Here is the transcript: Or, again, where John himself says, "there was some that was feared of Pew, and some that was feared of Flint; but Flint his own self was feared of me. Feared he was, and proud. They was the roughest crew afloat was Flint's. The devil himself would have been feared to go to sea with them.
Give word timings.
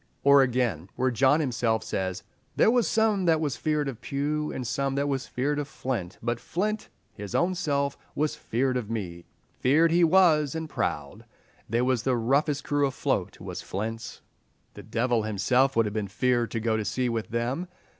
Or, 0.23 0.41
again, 0.41 0.89
where 0.95 1.11
John 1.11 1.41
himself 1.41 1.83
says, 1.83 2.23
"there 2.55 2.71
was 2.71 2.87
some 2.87 3.25
that 3.25 3.39
was 3.39 3.55
feared 3.55 3.87
of 3.87 4.01
Pew, 4.01 4.51
and 4.51 4.65
some 4.65 4.95
that 4.95 5.07
was 5.07 5.27
feared 5.27 5.59
of 5.59 5.67
Flint; 5.67 6.17
but 6.23 6.39
Flint 6.39 6.89
his 7.13 7.35
own 7.35 7.53
self 7.53 7.99
was 8.15 8.35
feared 8.35 8.77
of 8.77 8.89
me. 8.89 9.25
Feared 9.59 9.91
he 9.91 10.03
was, 10.03 10.55
and 10.55 10.67
proud. 10.67 11.25
They 11.69 11.83
was 11.83 12.01
the 12.01 12.17
roughest 12.17 12.63
crew 12.63 12.87
afloat 12.87 13.39
was 13.39 13.61
Flint's. 13.61 14.23
The 14.73 14.81
devil 14.81 15.21
himself 15.21 15.75
would 15.75 15.85
have 15.85 15.93
been 15.93 16.07
feared 16.07 16.49
to 16.49 16.59
go 16.59 16.77
to 16.77 16.83
sea 16.83 17.07
with 17.07 17.29
them. 17.29 17.67